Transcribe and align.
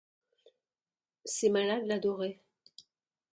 Ses 1.25 1.51
malades 1.51 1.85
l'adoraient. 1.85 2.41